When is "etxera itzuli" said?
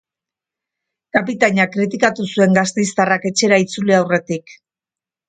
3.31-3.97